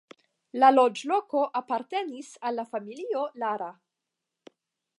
[0.61, 3.69] La loĝloko apartenis al la familio Lara.